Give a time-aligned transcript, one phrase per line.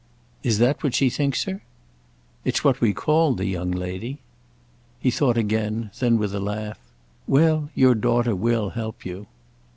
[0.41, 1.61] "Is that what she thinks her?"
[2.43, 4.17] "It's what we call the young lady."
[4.99, 6.79] He thought again; then with a laugh:
[7.27, 9.27] "Well, your daughter will help you."